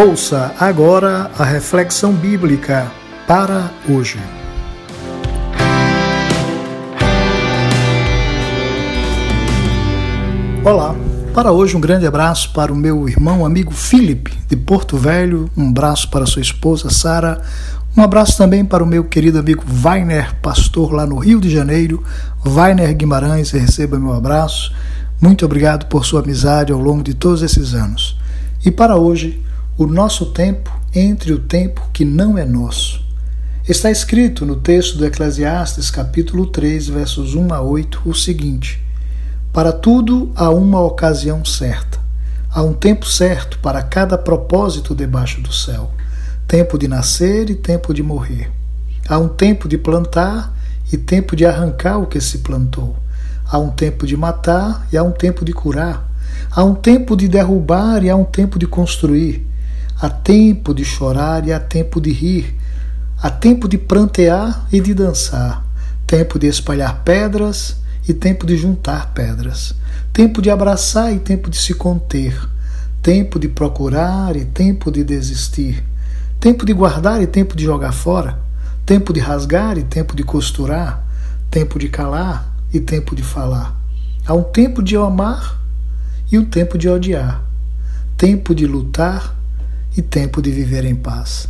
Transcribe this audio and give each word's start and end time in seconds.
Ouça 0.00 0.54
agora 0.60 1.28
a 1.36 1.42
reflexão 1.42 2.12
bíblica 2.12 2.88
para 3.26 3.68
hoje. 3.88 4.16
Olá, 10.64 10.94
para 11.34 11.50
hoje 11.50 11.76
um 11.76 11.80
grande 11.80 12.06
abraço 12.06 12.52
para 12.52 12.72
o 12.72 12.76
meu 12.76 13.08
irmão 13.08 13.44
amigo 13.44 13.72
Felipe 13.72 14.38
de 14.46 14.56
Porto 14.56 14.96
Velho, 14.96 15.50
um 15.56 15.70
abraço 15.70 16.08
para 16.10 16.26
sua 16.26 16.42
esposa 16.42 16.90
Sara, 16.90 17.42
um 17.96 18.00
abraço 18.00 18.38
também 18.38 18.64
para 18.64 18.84
o 18.84 18.86
meu 18.86 19.02
querido 19.02 19.40
amigo 19.40 19.64
Weiner, 19.84 20.32
pastor 20.36 20.92
lá 20.92 21.06
no 21.06 21.18
Rio 21.18 21.40
de 21.40 21.50
Janeiro. 21.50 22.04
Weiner 22.46 22.94
Guimarães, 22.94 23.50
receba 23.50 23.98
meu 23.98 24.12
abraço. 24.12 24.72
Muito 25.20 25.44
obrigado 25.44 25.86
por 25.86 26.06
sua 26.06 26.20
amizade 26.20 26.72
ao 26.72 26.78
longo 26.78 27.02
de 27.02 27.14
todos 27.14 27.42
esses 27.42 27.74
anos. 27.74 28.16
E 28.64 28.70
para 28.70 28.96
hoje, 28.96 29.42
o 29.78 29.86
nosso 29.86 30.26
tempo 30.26 30.76
entre 30.92 31.32
o 31.32 31.38
tempo 31.38 31.88
que 31.92 32.04
não 32.04 32.36
é 32.36 32.44
nosso. 32.44 33.00
Está 33.68 33.92
escrito 33.92 34.44
no 34.44 34.56
texto 34.56 34.98
do 34.98 35.06
Eclesiastes, 35.06 35.88
capítulo 35.88 36.46
3, 36.46 36.88
versos 36.88 37.36
1 37.36 37.54
a 37.54 37.60
8, 37.60 38.02
o 38.04 38.12
seguinte: 38.12 38.84
Para 39.52 39.70
tudo 39.70 40.32
há 40.34 40.50
uma 40.50 40.82
ocasião 40.82 41.44
certa. 41.44 41.96
Há 42.50 42.60
um 42.60 42.72
tempo 42.72 43.06
certo 43.06 43.60
para 43.60 43.80
cada 43.80 44.18
propósito 44.18 44.96
debaixo 44.96 45.40
do 45.40 45.52
céu 45.52 45.92
tempo 46.48 46.78
de 46.78 46.88
nascer 46.88 47.50
e 47.50 47.54
tempo 47.54 47.92
de 47.92 48.02
morrer. 48.02 48.50
Há 49.06 49.18
um 49.18 49.28
tempo 49.28 49.68
de 49.68 49.76
plantar 49.76 50.56
e 50.90 50.96
tempo 50.96 51.36
de 51.36 51.44
arrancar 51.44 51.98
o 51.98 52.06
que 52.06 52.20
se 52.22 52.38
plantou. 52.38 52.96
Há 53.44 53.58
um 53.58 53.70
tempo 53.70 54.06
de 54.06 54.16
matar 54.16 54.88
e 54.90 54.96
há 54.96 55.02
um 55.02 55.12
tempo 55.12 55.44
de 55.44 55.52
curar. 55.52 56.08
Há 56.50 56.64
um 56.64 56.74
tempo 56.74 57.14
de 57.14 57.28
derrubar 57.28 58.02
e 58.02 58.08
há 58.08 58.16
um 58.16 58.24
tempo 58.24 58.58
de 58.58 58.66
construir. 58.66 59.47
Há 60.00 60.08
tempo 60.08 60.74
de 60.74 60.84
chorar 60.84 61.46
e 61.46 61.52
há 61.52 61.60
tempo 61.60 62.00
de 62.00 62.12
rir. 62.12 62.54
Há 63.20 63.30
tempo 63.30 63.68
de 63.68 63.76
prantear 63.76 64.66
e 64.72 64.80
de 64.80 64.94
dançar. 64.94 65.64
Tempo 66.06 66.38
de 66.38 66.46
espalhar 66.46 67.02
pedras 67.04 67.76
e 68.08 68.14
tempo 68.14 68.46
de 68.46 68.56
juntar 68.56 69.12
pedras. 69.12 69.74
Tempo 70.12 70.40
de 70.40 70.50
abraçar 70.50 71.12
e 71.12 71.18
tempo 71.18 71.50
de 71.50 71.58
se 71.58 71.74
conter. 71.74 72.38
Tempo 73.02 73.38
de 73.38 73.48
procurar 73.48 74.36
e 74.36 74.44
tempo 74.44 74.90
de 74.90 75.02
desistir 75.02 75.84
tempo 76.40 76.64
de 76.64 76.72
guardar 76.72 77.20
e 77.20 77.26
tempo 77.26 77.56
de 77.56 77.64
jogar 77.64 77.92
fora, 77.92 78.38
tempo 78.86 79.12
de 79.12 79.20
rasgar 79.20 79.76
e 79.76 79.82
tempo 79.82 80.14
de 80.14 80.22
costurar, 80.22 81.04
tempo 81.50 81.78
de 81.78 81.88
calar 81.88 82.54
e 82.72 82.78
tempo 82.78 83.16
de 83.16 83.22
falar. 83.22 83.76
Há 84.24 84.34
um 84.34 84.42
tempo 84.42 84.82
de 84.82 84.96
amar 84.96 85.58
e 86.30 86.38
um 86.38 86.44
tempo 86.44 86.78
de 86.78 86.88
odiar, 86.88 87.42
tempo 88.16 88.54
de 88.54 88.66
lutar 88.66 89.34
e 89.98 90.02
tempo 90.02 90.40
de 90.40 90.52
viver 90.52 90.84
em 90.84 90.94
paz. 90.94 91.48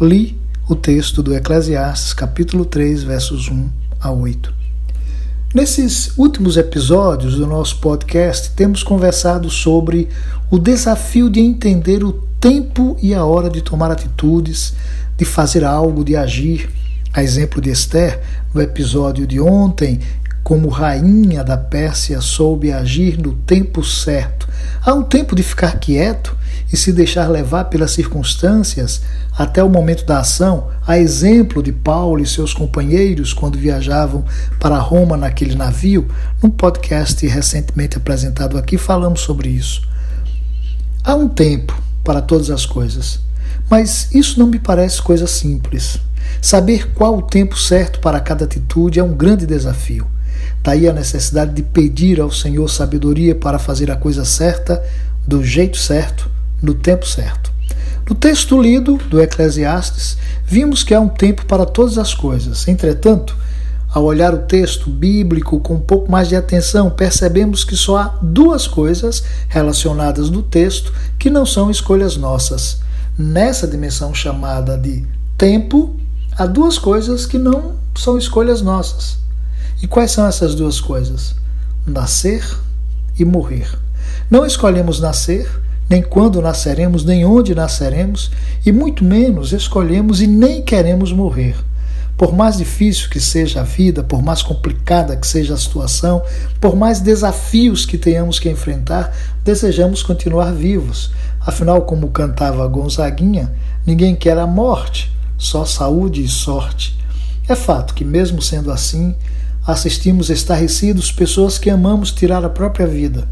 Li 0.00 0.38
o 0.68 0.76
texto 0.76 1.24
do 1.24 1.34
Eclesiastes, 1.34 2.12
capítulo 2.12 2.64
3, 2.64 3.02
versos 3.02 3.48
1 3.48 3.68
a 3.98 4.12
8. 4.12 4.54
Nesses 5.52 6.16
últimos 6.16 6.56
episódios 6.56 7.34
do 7.34 7.48
nosso 7.48 7.80
podcast, 7.80 8.52
temos 8.52 8.84
conversado 8.84 9.50
sobre 9.50 10.08
o 10.48 10.56
desafio 10.56 11.28
de 11.28 11.40
entender 11.40 12.04
o 12.04 12.12
tempo 12.38 12.96
e 13.02 13.12
a 13.12 13.24
hora 13.24 13.50
de 13.50 13.60
tomar 13.60 13.90
atitudes, 13.90 14.72
de 15.16 15.24
fazer 15.24 15.64
algo, 15.64 16.04
de 16.04 16.14
agir. 16.14 16.70
A 17.12 17.24
exemplo 17.24 17.60
de 17.60 17.70
Esther, 17.70 18.20
no 18.54 18.62
episódio 18.62 19.26
de 19.26 19.40
ontem, 19.40 19.98
como 20.44 20.68
rainha 20.68 21.42
da 21.42 21.56
Pérsia, 21.56 22.20
soube 22.20 22.70
agir 22.70 23.18
no 23.18 23.32
tempo 23.32 23.82
certo. 23.82 24.48
Há 24.80 24.94
um 24.94 25.02
tempo 25.02 25.34
de 25.34 25.42
ficar 25.42 25.80
quieto 25.80 26.38
e 26.72 26.76
se 26.76 26.92
deixar 26.92 27.28
levar 27.28 27.64
pelas 27.64 27.90
circunstâncias 27.90 29.02
até 29.36 29.62
o 29.62 29.68
momento 29.68 30.04
da 30.04 30.20
ação, 30.20 30.68
a 30.86 30.98
exemplo 30.98 31.62
de 31.62 31.72
Paulo 31.72 32.22
e 32.22 32.26
seus 32.26 32.54
companheiros 32.54 33.32
quando 33.32 33.58
viajavam 33.58 34.24
para 34.58 34.78
Roma 34.78 35.16
naquele 35.16 35.54
navio. 35.54 36.08
Num 36.42 36.50
podcast 36.50 37.26
recentemente 37.26 37.96
apresentado 37.96 38.56
aqui, 38.56 38.78
falamos 38.78 39.20
sobre 39.20 39.48
isso. 39.48 39.88
Há 41.02 41.14
um 41.14 41.28
tempo 41.28 41.76
para 42.04 42.22
todas 42.22 42.50
as 42.50 42.66
coisas. 42.66 43.20
Mas 43.68 44.12
isso 44.12 44.38
não 44.38 44.46
me 44.46 44.58
parece 44.58 45.00
coisa 45.00 45.26
simples. 45.26 45.98
Saber 46.40 46.92
qual 46.92 47.18
o 47.18 47.22
tempo 47.22 47.56
certo 47.56 48.00
para 48.00 48.20
cada 48.20 48.44
atitude 48.44 48.98
é 48.98 49.02
um 49.02 49.14
grande 49.14 49.46
desafio. 49.46 50.06
Daí 50.62 50.88
a 50.88 50.92
necessidade 50.92 51.52
de 51.54 51.62
pedir 51.62 52.20
ao 52.20 52.30
Senhor 52.30 52.68
sabedoria 52.68 53.34
para 53.34 53.58
fazer 53.58 53.90
a 53.90 53.96
coisa 53.96 54.24
certa, 54.24 54.82
do 55.26 55.42
jeito 55.42 55.78
certo, 55.78 56.30
no 56.62 56.74
tempo 56.74 57.06
certo. 57.06 57.50
No 58.08 58.14
texto 58.14 58.60
lido 58.60 58.96
do 59.08 59.20
Eclesiastes, 59.20 60.16
vimos 60.44 60.82
que 60.82 60.92
há 60.92 61.00
um 61.00 61.08
tempo 61.08 61.46
para 61.46 61.64
todas 61.64 61.96
as 61.96 62.12
coisas. 62.12 62.66
Entretanto, 62.66 63.36
ao 63.92 64.04
olhar 64.04 64.32
o 64.34 64.38
texto 64.38 64.88
bíblico 64.88 65.58
com 65.60 65.74
um 65.74 65.80
pouco 65.80 66.10
mais 66.10 66.28
de 66.28 66.36
atenção, 66.36 66.90
percebemos 66.90 67.64
que 67.64 67.76
só 67.76 67.96
há 67.96 68.18
duas 68.22 68.66
coisas 68.66 69.22
relacionadas 69.48 70.30
no 70.30 70.42
texto 70.42 70.92
que 71.18 71.28
não 71.28 71.44
são 71.44 71.70
escolhas 71.70 72.16
nossas. 72.16 72.80
Nessa 73.18 73.66
dimensão 73.66 74.14
chamada 74.14 74.78
de 74.78 75.04
tempo, 75.36 75.96
há 76.36 76.46
duas 76.46 76.78
coisas 76.78 77.26
que 77.26 77.38
não 77.38 77.74
são 77.96 78.16
escolhas 78.16 78.62
nossas. 78.62 79.18
E 79.82 79.86
quais 79.86 80.10
são 80.10 80.26
essas 80.26 80.54
duas 80.54 80.80
coisas? 80.80 81.34
Nascer 81.86 82.44
e 83.18 83.24
morrer. 83.24 83.68
Não 84.30 84.46
escolhemos 84.46 85.00
nascer, 85.00 85.48
nem 85.90 86.00
quando 86.00 86.40
nasceremos, 86.40 87.04
nem 87.04 87.24
onde 87.24 87.52
nasceremos, 87.52 88.30
e 88.64 88.70
muito 88.70 89.04
menos 89.04 89.52
escolhemos 89.52 90.22
e 90.22 90.26
nem 90.28 90.62
queremos 90.62 91.12
morrer. 91.12 91.56
Por 92.16 92.32
mais 92.32 92.58
difícil 92.58 93.10
que 93.10 93.18
seja 93.18 93.62
a 93.62 93.64
vida, 93.64 94.04
por 94.04 94.22
mais 94.22 94.40
complicada 94.40 95.16
que 95.16 95.26
seja 95.26 95.54
a 95.54 95.56
situação, 95.56 96.22
por 96.60 96.76
mais 96.76 97.00
desafios 97.00 97.84
que 97.84 97.98
tenhamos 97.98 98.38
que 98.38 98.48
enfrentar, 98.48 99.12
desejamos 99.42 100.00
continuar 100.00 100.52
vivos. 100.52 101.10
Afinal, 101.40 101.82
como 101.82 102.10
cantava 102.10 102.68
Gonzaguinha, 102.68 103.52
ninguém 103.84 104.14
quer 104.14 104.38
a 104.38 104.46
morte, 104.46 105.10
só 105.36 105.64
saúde 105.64 106.22
e 106.22 106.28
sorte. 106.28 106.96
É 107.48 107.56
fato 107.56 107.94
que, 107.94 108.04
mesmo 108.04 108.40
sendo 108.40 108.70
assim, 108.70 109.16
assistimos 109.66 110.30
estarrecidos 110.30 111.10
pessoas 111.10 111.58
que 111.58 111.68
amamos 111.68 112.12
tirar 112.12 112.44
a 112.44 112.48
própria 112.48 112.86
vida. 112.86 113.26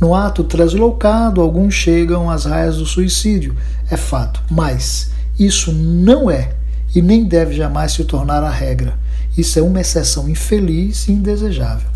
No 0.00 0.14
ato 0.14 0.44
translocado, 0.44 1.40
alguns 1.40 1.74
chegam 1.74 2.28
às 2.28 2.44
raias 2.44 2.76
do 2.76 2.86
suicídio. 2.86 3.56
É 3.90 3.96
fato, 3.96 4.42
mas 4.50 5.10
isso 5.38 5.72
não 5.72 6.30
é 6.30 6.52
e 6.94 7.02
nem 7.02 7.24
deve 7.24 7.54
jamais 7.54 7.92
se 7.92 8.04
tornar 8.04 8.42
a 8.42 8.50
regra. 8.50 8.96
Isso 9.36 9.58
é 9.58 9.62
uma 9.62 9.80
exceção 9.80 10.28
infeliz 10.28 11.08
e 11.08 11.12
indesejável. 11.12 11.88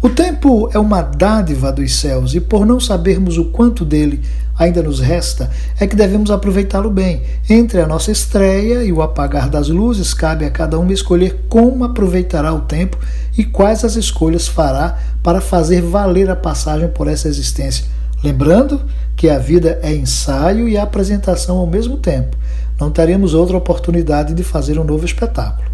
O 0.00 0.08
tempo 0.08 0.70
é 0.72 0.78
uma 0.78 1.02
dádiva 1.02 1.72
dos 1.72 1.94
céus 1.96 2.34
e, 2.34 2.40
por 2.40 2.64
não 2.64 2.78
sabermos 2.78 3.38
o 3.38 3.46
quanto 3.46 3.84
dele 3.84 4.22
ainda 4.58 4.82
nos 4.82 5.00
resta, 5.00 5.50
é 5.78 5.86
que 5.86 5.96
devemos 5.96 6.30
aproveitá-lo 6.30 6.90
bem. 6.90 7.22
Entre 7.48 7.80
a 7.80 7.86
nossa 7.86 8.10
estreia 8.10 8.84
e 8.84 8.92
o 8.92 9.02
apagar 9.02 9.48
das 9.48 9.68
luzes, 9.68 10.14
cabe 10.14 10.44
a 10.44 10.50
cada 10.50 10.78
um 10.78 10.90
escolher 10.90 11.44
como 11.48 11.84
aproveitará 11.84 12.52
o 12.52 12.60
tempo 12.60 12.98
e 13.36 13.44
quais 13.44 13.84
as 13.84 13.96
escolhas 13.96 14.48
fará 14.48 14.98
para 15.22 15.40
fazer 15.40 15.82
valer 15.82 16.30
a 16.30 16.36
passagem 16.36 16.88
por 16.88 17.08
essa 17.08 17.28
existência. 17.28 17.84
Lembrando 18.22 18.80
que 19.14 19.28
a 19.28 19.38
vida 19.38 19.78
é 19.82 19.94
ensaio 19.94 20.68
e 20.68 20.76
apresentação 20.76 21.58
ao 21.58 21.66
mesmo 21.66 21.96
tempo 21.96 22.36
não 22.78 22.90
teremos 22.90 23.32
outra 23.32 23.56
oportunidade 23.56 24.34
de 24.34 24.44
fazer 24.44 24.78
um 24.78 24.84
novo 24.84 25.04
espetáculo. 25.04 25.68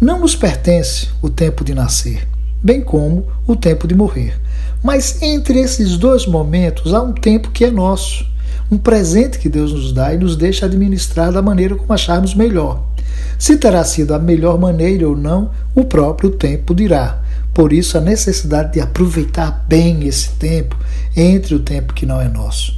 Não 0.00 0.20
nos 0.20 0.36
pertence 0.36 1.08
o 1.22 1.30
tempo 1.30 1.64
de 1.64 1.74
nascer, 1.74 2.26
bem 2.62 2.82
como 2.82 3.26
o 3.46 3.56
tempo 3.56 3.88
de 3.88 3.94
morrer. 3.94 4.38
Mas 4.84 5.22
entre 5.22 5.60
esses 5.60 5.96
dois 5.96 6.26
momentos 6.26 6.92
há 6.92 7.00
um 7.00 7.14
tempo 7.14 7.50
que 7.50 7.64
é 7.64 7.70
nosso, 7.70 8.26
um 8.70 8.76
presente 8.76 9.38
que 9.38 9.48
Deus 9.48 9.72
nos 9.72 9.94
dá 9.94 10.12
e 10.12 10.18
nos 10.18 10.36
deixa 10.36 10.66
administrar 10.66 11.32
da 11.32 11.40
maneira 11.40 11.74
como 11.74 11.90
acharmos 11.90 12.34
melhor. 12.34 12.84
Se 13.38 13.56
terá 13.56 13.82
sido 13.82 14.12
a 14.12 14.18
melhor 14.18 14.58
maneira 14.58 15.08
ou 15.08 15.16
não, 15.16 15.50
o 15.74 15.84
próprio 15.84 16.28
tempo 16.28 16.74
dirá. 16.74 17.22
Por 17.54 17.72
isso, 17.72 17.96
a 17.96 18.00
necessidade 18.00 18.74
de 18.74 18.80
aproveitar 18.80 19.64
bem 19.66 20.06
esse 20.06 20.32
tempo 20.32 20.76
entre 21.16 21.54
o 21.54 21.60
tempo 21.60 21.94
que 21.94 22.04
não 22.04 22.20
é 22.20 22.28
nosso. 22.28 22.74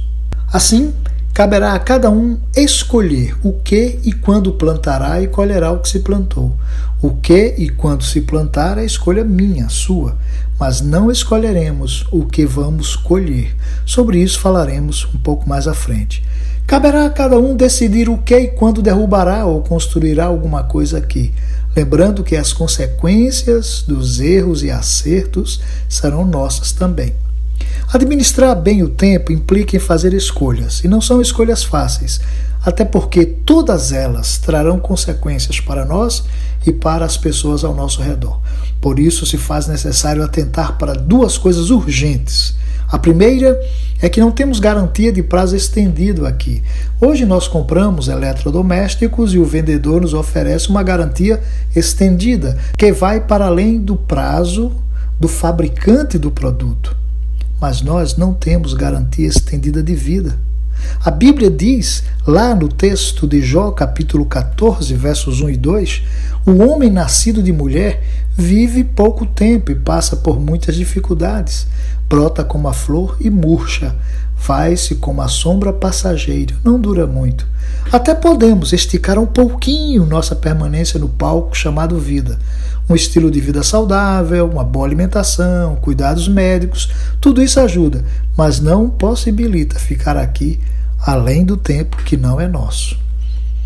Assim, 0.53 0.93
Caberá 1.37 1.73
a 1.73 1.79
cada 1.79 2.09
um 2.09 2.35
escolher 2.55 3.37
o 3.43 3.53
que 3.53 3.99
e 4.03 4.11
quando 4.11 4.53
plantará 4.53 5.21
e 5.21 5.27
colherá 5.27 5.71
o 5.71 5.77
que 5.77 5.87
se 5.87 5.99
plantou. 5.99 6.57
O 6.99 7.11
que 7.11 7.53
e 7.59 7.69
quando 7.69 8.03
se 8.03 8.21
plantar 8.21 8.79
é 8.79 8.83
escolha 8.83 9.23
minha, 9.23 9.69
sua, 9.69 10.17
mas 10.59 10.81
não 10.81 11.11
escolheremos 11.11 12.07
o 12.11 12.25
que 12.25 12.43
vamos 12.43 12.95
colher. 12.95 13.55
Sobre 13.85 14.17
isso 14.17 14.39
falaremos 14.39 15.07
um 15.13 15.19
pouco 15.19 15.47
mais 15.47 15.67
à 15.67 15.75
frente. 15.75 16.25
Caberá 16.65 17.05
a 17.05 17.09
cada 17.11 17.37
um 17.37 17.55
decidir 17.55 18.09
o 18.09 18.17
que 18.17 18.35
e 18.35 18.47
quando 18.47 18.81
derrubará 18.81 19.45
ou 19.45 19.61
construirá 19.61 20.25
alguma 20.25 20.63
coisa 20.63 20.97
aqui, 20.97 21.31
lembrando 21.75 22.23
que 22.23 22.35
as 22.35 22.51
consequências 22.51 23.83
dos 23.87 24.19
erros 24.19 24.63
e 24.63 24.71
acertos 24.71 25.61
serão 25.87 26.25
nossas 26.25 26.71
também. 26.71 27.13
Administrar 27.93 28.53
bem 28.53 28.83
o 28.83 28.89
tempo 28.89 29.31
implica 29.31 29.77
em 29.77 29.79
fazer 29.79 30.13
escolhas, 30.13 30.83
e 30.83 30.89
não 30.89 30.99
são 30.99 31.21
escolhas 31.21 31.63
fáceis, 31.63 32.19
até 32.61 32.83
porque 32.83 33.25
todas 33.25 33.93
elas 33.93 34.37
trarão 34.37 34.77
consequências 34.77 35.61
para 35.61 35.85
nós 35.85 36.25
e 36.65 36.73
para 36.73 37.05
as 37.05 37.15
pessoas 37.15 37.63
ao 37.63 37.73
nosso 37.73 38.01
redor. 38.01 38.41
Por 38.81 38.99
isso 38.99 39.25
se 39.25 39.37
faz 39.37 39.67
necessário 39.67 40.21
atentar 40.21 40.77
para 40.77 40.95
duas 40.95 41.37
coisas 41.37 41.69
urgentes. 41.69 42.57
A 42.89 42.99
primeira 42.99 43.57
é 44.01 44.09
que 44.09 44.19
não 44.19 44.31
temos 44.31 44.59
garantia 44.59 45.11
de 45.13 45.23
prazo 45.23 45.55
estendido 45.55 46.25
aqui. 46.25 46.61
Hoje 46.99 47.25
nós 47.25 47.47
compramos 47.47 48.09
eletrodomésticos 48.09 49.33
e 49.33 49.39
o 49.39 49.45
vendedor 49.45 50.01
nos 50.01 50.13
oferece 50.13 50.67
uma 50.67 50.83
garantia 50.83 51.41
estendida, 51.73 52.57
que 52.77 52.91
vai 52.91 53.21
para 53.21 53.45
além 53.45 53.79
do 53.79 53.95
prazo 53.95 54.73
do 55.17 55.29
fabricante 55.29 56.17
do 56.17 56.29
produto. 56.29 57.06
Mas 57.59 57.81
nós 57.81 58.15
não 58.15 58.33
temos 58.33 58.73
garantia 58.73 59.27
estendida 59.27 59.81
de 59.81 59.95
vida. 59.95 60.37
A 61.03 61.09
Bíblia 61.09 61.49
diz, 61.49 62.03
lá 62.25 62.53
no 62.53 62.67
texto 62.67 63.27
de 63.27 63.41
Jó, 63.41 63.71
capítulo 63.71 64.25
14, 64.25 64.93
versos 64.93 65.41
1 65.41 65.49
e 65.49 65.57
2, 65.57 66.03
o 66.45 66.63
homem 66.63 66.89
nascido 66.89 67.41
de 67.41 67.51
mulher 67.51 68.03
vive 68.31 68.83
pouco 68.83 69.25
tempo 69.25 69.71
e 69.71 69.75
passa 69.75 70.15
por 70.15 70.39
muitas 70.39 70.75
dificuldades. 70.75 71.67
Brota 72.07 72.43
como 72.43 72.67
a 72.67 72.73
flor 72.73 73.17
e 73.19 73.29
murcha, 73.29 73.95
faz-se 74.35 74.95
como 74.95 75.21
a 75.21 75.27
sombra 75.27 75.73
passageira, 75.73 76.55
não 76.63 76.79
dura 76.79 77.07
muito. 77.07 77.47
Até 77.91 78.13
podemos 78.13 78.71
esticar 78.71 79.17
um 79.17 79.25
pouquinho 79.25 80.05
nossa 80.05 80.35
permanência 80.35 80.99
no 80.99 81.09
palco 81.09 81.57
chamado 81.57 81.99
vida. 81.99 82.37
Um 82.89 82.95
estilo 82.95 83.29
de 83.29 83.41
vida 83.41 83.63
saudável, 83.63 84.49
uma 84.49 84.63
boa 84.63 84.85
alimentação, 84.85 85.75
cuidados 85.77 86.27
médicos, 86.27 86.89
tudo 87.19 87.41
isso 87.41 87.59
ajuda, 87.59 88.05
mas 88.35 88.59
não 88.59 88.89
possibilita 88.89 89.77
ficar 89.77 90.15
aqui 90.15 90.59
além 90.99 91.43
do 91.43 91.57
tempo 91.57 91.97
que 91.97 92.17
não 92.17 92.39
é 92.39 92.47
nosso. 92.47 92.97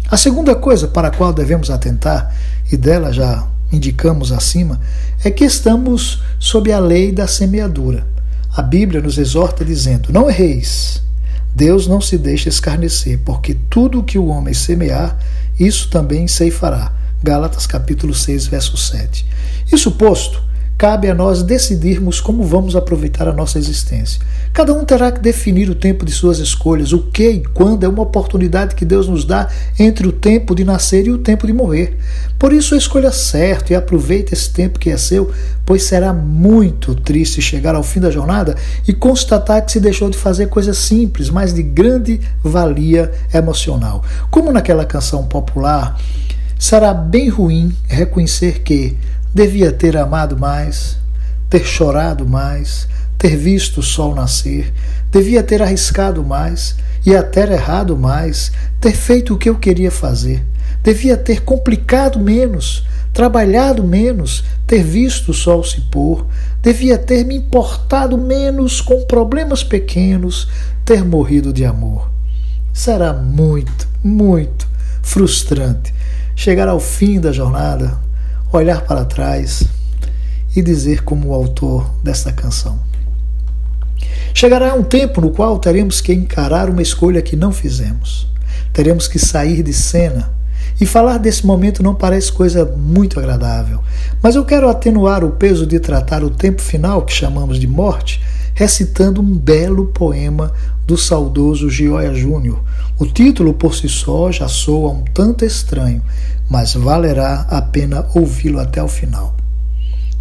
A 0.10 0.18
segunda 0.18 0.56
coisa 0.56 0.88
para 0.88 1.08
a 1.08 1.12
qual 1.12 1.32
devemos 1.32 1.70
atentar, 1.70 2.36
e 2.72 2.76
dela 2.76 3.14
já 3.14 3.48
indicamos 3.72 4.32
acima, 4.32 4.80
é 5.24 5.32
que 5.32 5.46
estamos 5.46 6.22
sob 6.40 6.72
a 6.72 6.80
lei 6.80 7.12
da 7.12 7.28
semeadura. 7.28 8.06
A 8.54 8.62
Bíblia 8.62 9.02
nos 9.02 9.18
exorta 9.18 9.64
dizendo: 9.64 10.12
Não 10.12 10.30
erreis. 10.30 11.02
Deus 11.56 11.88
não 11.88 12.02
se 12.02 12.18
deixa 12.18 12.50
escarnecer, 12.50 13.20
porque 13.24 13.56
tudo 13.70 14.00
o 14.00 14.04
que 14.04 14.18
o 14.18 14.28
homem 14.28 14.54
semear, 14.54 15.18
isso 15.60 15.90
também 15.90 16.28
ceifará. 16.28 16.94
Gálatas 17.24 17.68
capítulo 17.68 18.16
6, 18.16 18.48
verso 18.48 18.76
7. 18.76 19.28
Isso 19.72 19.92
posto, 19.92 20.42
cabe 20.76 21.08
a 21.08 21.14
nós 21.14 21.44
decidirmos 21.44 22.20
como 22.20 22.44
vamos 22.44 22.76
aproveitar 22.76 23.28
a 23.28 23.32
nossa 23.32 23.60
existência. 23.60 24.20
Cada 24.52 24.74
um 24.74 24.84
terá 24.84 25.12
que 25.12 25.20
definir 25.20 25.70
o 25.70 25.76
tempo 25.76 26.04
de 26.04 26.12
suas 26.12 26.40
escolhas, 26.40 26.92
o 26.92 27.04
que 27.04 27.30
e 27.30 27.44
quando 27.44 27.84
é 27.84 27.88
uma 27.88 28.02
oportunidade 28.02 28.74
que 28.74 28.84
Deus 28.84 29.08
nos 29.08 29.24
dá 29.24 29.48
entre 29.78 30.08
o 30.08 30.12
tempo 30.12 30.56
de 30.56 30.64
nascer 30.64 31.06
e 31.06 31.12
o 31.12 31.20
tempo 31.20 31.46
de 31.46 31.54
morrer. 31.54 31.96
Por 32.40 32.52
isso, 32.52 32.76
escolha 32.76 33.12
certo 33.12 33.70
e 33.70 33.76
aproveite 33.76 34.34
esse 34.34 34.50
tempo 34.50 34.80
que 34.80 34.90
é 34.90 34.98
seu, 34.98 35.32
pois 35.64 35.84
será 35.84 36.12
muito 36.12 36.96
triste 36.96 37.40
chegar 37.40 37.76
ao 37.76 37.84
fim 37.84 38.00
da 38.00 38.10
jornada 38.10 38.56
e 38.88 38.94
constatar 38.94 39.64
que 39.64 39.72
se 39.72 39.80
deixou 39.80 40.10
de 40.10 40.18
fazer 40.18 40.48
coisas 40.48 40.80
simples, 40.80 41.30
mas 41.30 41.54
de 41.54 41.62
grande 41.62 42.20
valia 42.44 43.12
emocional. 43.32 44.04
Como 44.32 44.52
naquela 44.52 44.86
canção 44.86 45.28
popular, 45.28 45.96
será 46.62 46.94
bem 46.94 47.28
ruim 47.28 47.75
reconhecer 47.90 48.60
que 48.60 48.96
Devia 49.34 49.72
ter 49.72 49.96
amado 49.96 50.38
mais, 50.38 50.98
ter 51.50 51.66
chorado 51.66 52.28
mais, 52.28 52.86
ter 53.18 53.38
visto 53.38 53.78
o 53.80 53.84
sol 53.84 54.13
nascer, 54.13 54.74
devia 55.10 55.42
ter 55.42 55.62
arriscado 55.62 56.22
mais 56.22 56.75
e 57.06 57.16
até 57.16 57.50
errado 57.50 57.96
mais, 57.96 58.52
ter 58.81 58.92
feito 58.94 59.34
o 59.34 59.38
que 59.38 59.48
eu 59.48 59.56
queria 59.56 59.90
fazer, 59.90 60.44
devia 60.84 61.16
ter 61.16 61.44
complicado 61.44 62.19
menos, 62.19 62.86
trabalhado 63.13 63.86
menos, 63.86 64.44
ter 64.68 64.84
visto 64.84 65.30
o 65.30 65.34
sol 65.34 65.63
se 65.63 65.80
pôr, 65.80 66.28
devia 66.62 66.98
ter 66.98 67.24
me 67.24 67.38
importado 67.38 68.18
menos 68.18 68.81
com 68.81 69.06
problemas 69.06 69.63
pequenos, 69.63 70.50
ter 70.84 71.06
morrido 71.06 71.54
de 71.54 71.63
amor. 71.63 72.12
Será 72.74 73.13
muito, 73.13 73.88
muito 74.04 74.68
frustrante 75.02 75.94
chegar 76.42 76.68
ao 76.68 76.80
fim 76.80 77.20
da 77.20 77.32
jornada 77.32 78.00
olhar 78.52 78.82
para 78.82 79.06
trás 79.06 79.64
e 80.56 80.62
dizer 80.64 81.04
como 81.04 81.28
o 81.28 81.34
autor 81.36 81.88
desta 82.04 82.32
canção. 82.32 82.80
Chegará 84.34 84.74
um 84.74 84.82
tempo 84.82 85.22
no 85.22 85.30
qual 85.30 85.60
teremos 85.60 86.02
que 86.02 86.12
encarar 86.12 86.68
uma 86.68 86.82
escolha 86.82 87.22
que 87.22 87.36
não 87.36 87.52
fizemos. 87.52 88.28
Teremos 88.74 89.08
que 89.08 89.20
sair 89.20 89.62
de 89.62 89.72
cena. 89.72 90.34
E 90.80 90.86
falar 90.88 91.20
desse 91.20 91.46
momento 91.46 91.84
não 91.84 91.94
parece 91.94 92.32
coisa 92.32 92.66
muito 92.66 93.20
agradável, 93.20 93.80
mas 94.20 94.34
eu 94.34 94.44
quero 94.44 94.68
atenuar 94.68 95.24
o 95.24 95.34
peso 95.34 95.68
de 95.68 95.80
tratar 95.80 96.24
o 96.24 96.32
tempo 96.32 96.60
final, 96.60 97.04
que 97.04 97.14
chamamos 97.14 97.60
de 97.60 97.68
morte, 97.68 98.20
recitando 98.53 99.21
um 99.21 99.38
belo 99.38 99.88
poema 99.88 100.53
do 100.86 100.98
saudoso 100.98 101.69
Gioia 101.69 102.13
Júnior. 102.13 102.62
O 103.00 103.06
título 103.06 103.53
por 103.53 103.75
si 103.75 103.89
só 103.89 104.31
já 104.31 104.48
soa 104.48 104.92
um 104.92 105.03
tanto 105.13 105.45
estranho, 105.45 106.01
mas 106.50 106.74
valerá 106.74 107.48
a 107.50 107.62
pena 107.62 108.07
ouvi-lo 108.13 108.59
até 108.59 108.81
o 108.83 108.88
final. 108.88 109.36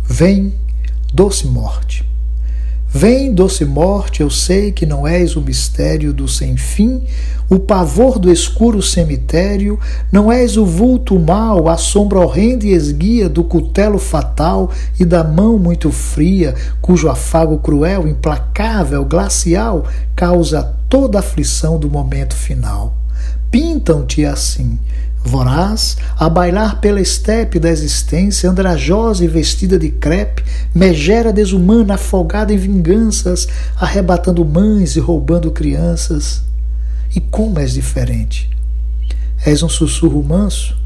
Vem, 0.04 0.54
doce 1.12 1.46
morte. 1.46 2.09
Vem, 2.92 3.32
doce 3.32 3.64
morte, 3.64 4.20
eu 4.20 4.28
sei 4.28 4.72
que 4.72 4.84
não 4.84 5.06
és 5.06 5.36
o 5.36 5.40
mistério 5.40 6.12
do 6.12 6.26
sem 6.26 6.56
fim, 6.56 7.04
o 7.48 7.56
pavor 7.56 8.18
do 8.18 8.32
escuro 8.32 8.82
cemitério, 8.82 9.78
não 10.10 10.30
és 10.30 10.56
o 10.56 10.66
vulto 10.66 11.16
mal, 11.16 11.68
a 11.68 11.76
sombra 11.76 12.18
horrenda 12.18 12.66
e 12.66 12.72
esguia 12.72 13.28
do 13.28 13.44
cutelo 13.44 13.96
fatal 13.96 14.72
e 14.98 15.04
da 15.04 15.22
mão 15.22 15.56
muito 15.56 15.92
fria, 15.92 16.56
cujo 16.80 17.08
afago 17.08 17.58
cruel, 17.58 18.08
implacável, 18.08 19.04
glacial, 19.04 19.86
causa 20.16 20.74
toda 20.88 21.18
a 21.18 21.20
aflição 21.20 21.78
do 21.78 21.88
momento 21.88 22.34
final. 22.34 22.96
Pintam-te 23.52 24.24
assim, 24.24 24.80
voraz, 25.22 25.96
a 26.18 26.28
bailar 26.28 26.80
pela 26.80 27.00
estepe 27.00 27.58
da 27.58 27.70
existência, 27.70 28.50
andrajosa 28.50 29.24
e 29.24 29.28
vestida 29.28 29.78
de 29.78 29.90
crepe, 29.90 30.42
megera 30.74 31.32
desumana, 31.32 31.94
afogada 31.94 32.52
em 32.52 32.56
vinganças, 32.56 33.46
arrebatando 33.76 34.44
mães 34.44 34.96
e 34.96 35.00
roubando 35.00 35.50
crianças. 35.50 36.42
E 37.14 37.20
como 37.20 37.58
és 37.58 37.72
diferente! 37.72 38.50
És 39.44 39.62
um 39.62 39.68
sussurro 39.68 40.22
manso, 40.22 40.76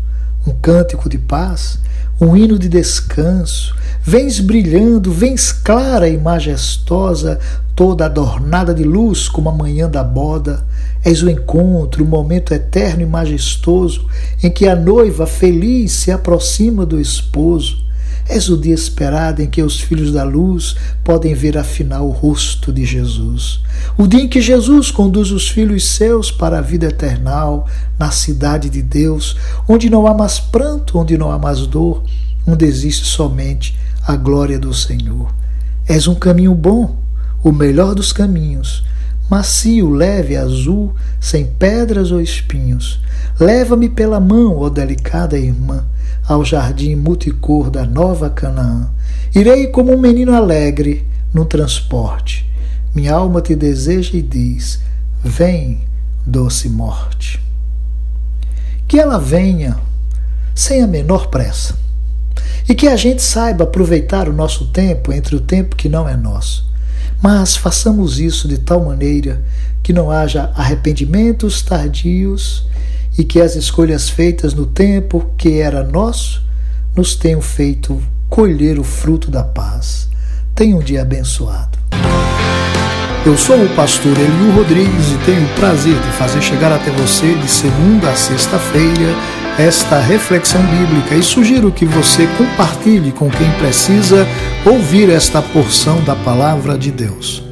um 0.46 0.52
cântico 0.52 1.08
de 1.08 1.18
paz, 1.18 1.78
um 2.20 2.36
hino 2.36 2.58
de 2.58 2.68
descanso. 2.68 3.74
Vens 4.02 4.38
brilhando, 4.38 5.12
vens 5.12 5.50
clara 5.50 6.08
e 6.08 6.16
majestosa, 6.18 7.38
toda 7.74 8.06
adornada 8.06 8.74
de 8.74 8.84
luz 8.84 9.28
como 9.28 9.48
a 9.48 9.52
manhã 9.52 9.88
da 9.88 10.04
boda. 10.04 10.64
És 11.04 11.22
o 11.22 11.28
encontro, 11.28 12.02
o 12.02 12.08
momento 12.08 12.54
eterno 12.54 13.02
e 13.02 13.06
majestoso 13.06 14.06
em 14.42 14.50
que 14.50 14.66
a 14.66 14.74
noiva 14.74 15.26
feliz 15.26 15.92
se 15.92 16.10
aproxima 16.10 16.86
do 16.86 16.98
esposo. 17.00 17.84
És 18.26 18.48
o 18.48 18.56
dia 18.56 18.74
esperado 18.74 19.42
em 19.42 19.46
que 19.46 19.62
os 19.62 19.78
filhos 19.78 20.10
da 20.10 20.24
luz 20.24 20.74
podem 21.04 21.34
ver 21.34 21.58
afinal 21.58 22.08
o 22.08 22.10
rosto 22.10 22.72
de 22.72 22.82
Jesus. 22.82 23.60
O 23.98 24.06
dia 24.06 24.22
em 24.22 24.28
que 24.28 24.40
Jesus 24.40 24.90
conduz 24.90 25.30
os 25.30 25.46
filhos 25.46 25.84
seus 25.84 26.30
para 26.30 26.58
a 26.58 26.62
vida 26.62 26.86
eternal, 26.86 27.68
na 27.98 28.10
cidade 28.10 28.70
de 28.70 28.80
Deus, 28.80 29.36
onde 29.68 29.90
não 29.90 30.06
há 30.06 30.14
mais 30.14 30.40
pranto, 30.40 30.98
onde 30.98 31.18
não 31.18 31.30
há 31.30 31.38
mais 31.38 31.66
dor, 31.66 32.02
onde 32.46 32.64
existe 32.64 33.04
somente 33.04 33.76
a 34.06 34.16
glória 34.16 34.58
do 34.58 34.72
Senhor. 34.72 35.34
És 35.86 36.06
um 36.06 36.14
caminho 36.14 36.54
bom, 36.54 36.96
o 37.42 37.52
melhor 37.52 37.94
dos 37.94 38.10
caminhos, 38.10 38.82
macio, 39.28 39.90
leve, 39.90 40.36
azul, 40.36 40.94
sem 41.20 41.46
pedras 41.46 42.10
ou 42.10 42.20
espinhos. 42.20 43.00
Leva-me 43.38 43.88
pela 43.88 44.20
mão, 44.20 44.58
ó 44.58 44.68
delicada 44.68 45.38
irmã 45.38 45.84
ao 46.26 46.44
jardim 46.44 46.94
multicor 46.94 47.70
da 47.70 47.84
nova 47.84 48.30
Canaã. 48.30 48.88
Irei 49.34 49.66
como 49.68 49.92
um 49.92 49.98
menino 49.98 50.34
alegre 50.34 51.06
no 51.32 51.44
transporte. 51.44 52.48
Minha 52.94 53.14
alma 53.14 53.40
te 53.40 53.54
deseja 53.54 54.16
e 54.16 54.22
diz: 54.22 54.80
Vem, 55.22 55.80
doce 56.24 56.68
morte. 56.68 57.42
Que 58.86 58.98
ela 58.98 59.18
venha 59.18 59.76
sem 60.54 60.82
a 60.82 60.86
menor 60.86 61.28
pressa. 61.28 61.76
E 62.68 62.74
que 62.74 62.88
a 62.88 62.96
gente 62.96 63.22
saiba 63.22 63.64
aproveitar 63.64 64.28
o 64.28 64.32
nosso 64.32 64.66
tempo 64.68 65.12
entre 65.12 65.36
o 65.36 65.40
tempo 65.40 65.76
que 65.76 65.88
não 65.88 66.08
é 66.08 66.16
nosso. 66.16 66.72
Mas 67.24 67.56
façamos 67.56 68.20
isso 68.20 68.46
de 68.46 68.58
tal 68.58 68.84
maneira 68.84 69.42
que 69.82 69.94
não 69.94 70.10
haja 70.10 70.52
arrependimentos 70.54 71.62
tardios 71.62 72.66
e 73.16 73.24
que 73.24 73.40
as 73.40 73.56
escolhas 73.56 74.10
feitas 74.10 74.52
no 74.52 74.66
tempo 74.66 75.30
que 75.38 75.58
era 75.58 75.82
nosso 75.82 76.42
nos 76.94 77.14
tenham 77.14 77.40
feito 77.40 77.98
colher 78.28 78.78
o 78.78 78.84
fruto 78.84 79.30
da 79.30 79.42
paz. 79.42 80.06
Tenha 80.54 80.76
um 80.76 80.80
dia 80.80 81.00
abençoado. 81.00 81.78
Eu 83.24 83.38
sou 83.38 83.56
o 83.56 83.74
pastor 83.74 84.12
Eliu 84.18 84.52
Rodrigues 84.54 85.12
e 85.12 85.24
tenho 85.24 85.46
o 85.46 85.54
prazer 85.54 85.98
de 85.98 86.08
fazer 86.18 86.42
chegar 86.42 86.72
até 86.72 86.90
você 86.90 87.34
de 87.36 87.48
segunda 87.48 88.10
a 88.10 88.14
sexta-feira 88.14 89.16
esta 89.58 90.00
reflexão 90.00 90.60
bíblica 90.62 91.14
e 91.14 91.22
sugiro 91.22 91.70
que 91.70 91.84
você 91.84 92.26
compartilhe 92.36 93.12
com 93.12 93.30
quem 93.30 93.48
precisa 93.52 94.26
ouvir 94.66 95.08
esta 95.08 95.40
porção 95.40 96.02
da 96.02 96.16
palavra 96.16 96.76
de 96.76 96.90
Deus. 96.90 97.44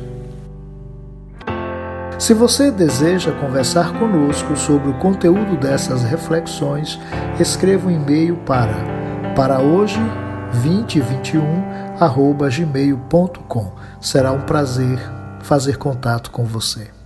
Se 2.19 2.35
você 2.35 2.73
deseja 2.73 3.31
conversar 3.33 3.93
conosco 3.99 4.57
sobre 4.57 4.91
o 4.91 4.95
conteúdo 4.95 5.57
dessas 5.57 6.03
reflexões, 6.03 6.99
escreva 7.39 7.89
um 7.89 7.91
e-mail 7.91 8.37
para 8.39 8.75
para 9.37 9.61
hoje 9.61 10.01
2021 10.53 11.43
gmail.com. 12.51 13.73
Será 14.01 14.33
um 14.33 14.41
prazer 14.41 14.99
fazer 15.41 15.79
contato 15.79 16.31
com 16.31 16.45
você. 16.45 17.02